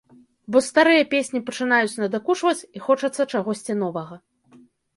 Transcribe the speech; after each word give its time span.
Бо 0.53 0.61
старыя 0.67 1.03
песні 1.11 1.41
пачынаюць 1.49 1.99
надакучваць 2.05 2.55
і 2.79 2.83
хочацца 2.89 3.29
чагосьці 3.31 3.73
новага. 3.87 4.15